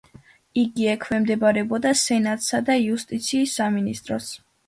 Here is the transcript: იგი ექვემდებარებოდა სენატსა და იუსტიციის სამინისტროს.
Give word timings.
იგი 0.61 0.87
ექვემდებარებოდა 0.93 1.91
სენატსა 2.01 2.63
და 2.71 2.79
იუსტიციის 2.87 3.55
სამინისტროს. 3.61 4.35